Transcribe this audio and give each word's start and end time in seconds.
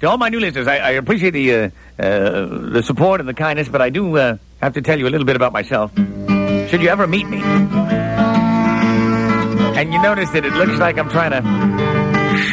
to 0.00 0.08
all 0.08 0.16
my 0.18 0.28
new 0.28 0.40
listeners, 0.40 0.66
I, 0.66 0.78
I 0.78 0.90
appreciate 0.92 1.30
the 1.30 1.52
uh, 1.54 1.70
uh, 1.98 2.46
the 2.70 2.82
support 2.82 3.20
and 3.20 3.28
the 3.28 3.34
kindness, 3.34 3.68
but 3.68 3.82
I 3.82 3.90
do 3.90 4.16
uh, 4.16 4.36
have 4.60 4.74
to 4.74 4.82
tell 4.82 4.98
you 4.98 5.06
a 5.06 5.10
little 5.10 5.26
bit 5.26 5.36
about 5.36 5.52
myself. 5.52 5.94
Should 5.94 6.82
you 6.82 6.88
ever 6.88 7.06
meet 7.06 7.28
me, 7.28 7.40
and 9.76 9.92
you 9.92 10.02
notice 10.02 10.30
that 10.30 10.44
it 10.44 10.52
looks 10.54 10.78
like 10.78 10.98
I'm 10.98 11.10
trying 11.10 11.32
to 11.32 11.42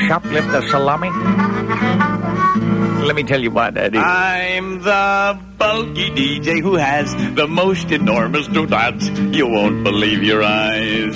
shoplift 0.07 0.51
the 0.51 0.61
salami, 0.69 1.09
let 3.05 3.15
me 3.15 3.23
tell 3.23 3.41
you 3.41 3.51
why 3.51 3.69
that 3.71 3.95
is. 3.95 4.01
I'm 4.03 4.81
the 4.81 5.39
bulky 5.57 6.09
DJ 6.11 6.61
who 6.61 6.75
has 6.75 7.15
the 7.35 7.47
most 7.47 7.91
enormous 7.91 8.47
donuts. 8.47 9.07
You 9.07 9.47
won't 9.47 9.83
believe 9.83 10.23
your 10.23 10.43
eyes. 10.43 11.15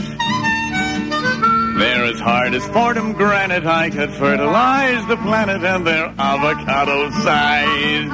As 2.12 2.20
hard 2.20 2.54
as 2.54 2.68
Fordham 2.68 3.14
granite. 3.14 3.66
I 3.66 3.90
could 3.90 4.12
fertilize 4.12 5.08
the 5.08 5.16
planet 5.16 5.64
and 5.64 5.88
they're 5.88 6.14
avocado 6.18 7.10
size. 7.10 8.10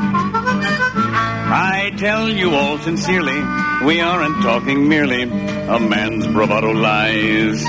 I 1.50 1.92
tell 1.97 2.29
you 2.29 2.54
all 2.54 2.78
sincerely, 2.78 3.41
we 3.88 4.00
aren't 4.00 4.43
talking 4.43 4.88
merely 4.88 5.24
a 5.24 5.79
man's 5.79 6.28
bravado 6.28 6.74
lies. 6.74 7.64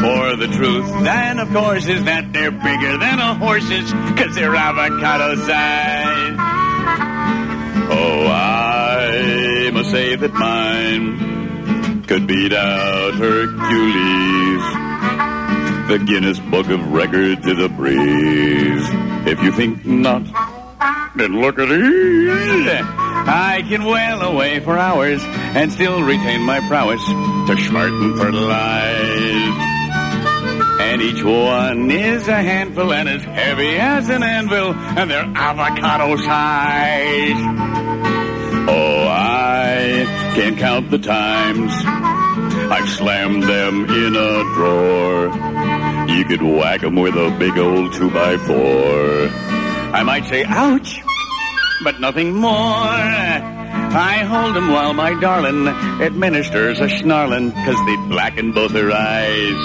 For 0.00 0.36
the 0.36 0.46
truth, 0.46 0.86
then, 1.02 1.40
of 1.40 1.50
course, 1.52 1.88
is 1.88 2.04
that 2.04 2.32
they're 2.32 2.52
bigger 2.52 2.98
than 2.98 3.18
a 3.18 3.34
horse's, 3.34 3.92
cause 3.92 4.36
they're 4.36 4.54
avocado 4.54 5.34
size. 5.34 6.36
Oh, 7.90 8.26
I 8.28 9.70
must 9.72 9.90
say 9.90 10.14
that 10.14 10.32
mine 10.34 11.37
could 12.08 12.26
beat 12.26 12.54
out 12.54 13.14
Hercules. 13.14 14.62
The 15.88 16.02
Guinness 16.06 16.38
Book 16.38 16.70
of 16.70 16.90
Records 16.90 17.46
is 17.46 17.58
a 17.62 17.68
breeze. 17.68 18.88
If 19.26 19.42
you 19.42 19.52
think 19.52 19.84
not, 19.84 20.22
then 21.16 21.38
look 21.38 21.58
at 21.58 21.68
these. 21.68 22.80
I 23.30 23.62
can 23.68 23.84
wail 23.84 24.22
away 24.22 24.60
for 24.60 24.78
hours 24.78 25.20
and 25.22 25.70
still 25.70 26.02
retain 26.02 26.40
my 26.42 26.60
prowess 26.60 27.04
to 27.04 27.56
smart 27.68 27.92
and 27.92 28.18
fertilize. 28.18 29.58
And 30.80 31.02
each 31.02 31.22
one 31.22 31.90
is 31.90 32.26
a 32.26 32.42
handful 32.42 32.90
and 32.90 33.06
as 33.06 33.22
heavy 33.22 33.76
as 33.76 34.08
an 34.08 34.22
anvil, 34.22 34.72
and 34.72 35.10
they're 35.10 35.30
avocado 35.34 36.16
size. 36.16 37.77
Can't 40.38 40.56
count 40.56 40.90
the 40.92 40.98
times 41.00 41.72
I've 41.84 42.88
slammed 42.90 43.42
them 43.42 43.86
in 43.90 44.14
a 44.14 44.44
drawer. 44.54 45.24
You 46.08 46.24
could 46.26 46.42
whack 46.42 46.84
'em 46.84 46.94
with 46.94 47.16
a 47.16 47.34
big 47.40 47.58
old 47.58 47.92
two 47.94 48.08
by 48.08 48.36
four. 48.36 49.28
I 49.92 50.04
might 50.04 50.26
say, 50.26 50.44
ouch, 50.44 51.00
but 51.82 51.98
nothing 51.98 52.36
more. 52.36 52.52
I 52.52 54.24
hold 54.28 54.56
'em 54.56 54.68
while 54.70 54.94
my 54.94 55.12
darling 55.14 55.66
administers 55.66 56.78
a 56.78 56.88
snarlin', 56.88 57.50
cause 57.64 57.86
they 57.86 57.96
blacken 58.08 58.52
both 58.52 58.70
her 58.74 58.92
eyes. 58.92 59.60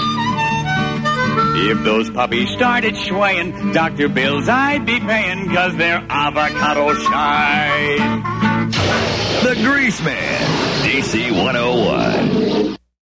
If 1.69 1.83
those 1.83 2.09
puppies 2.09 2.49
started 2.49 2.97
swaying, 2.97 3.73
Dr. 3.73 4.09
Bills 4.09 4.49
I'd 4.49 4.87
be 4.87 4.99
paying, 4.99 5.53
cause 5.53 5.75
they're 5.75 6.03
avocado 6.09 6.95
shy. 6.95 8.42
The 9.41 9.55
Greaseman, 9.55 10.37
DC 10.83 11.31
101. 11.31 12.82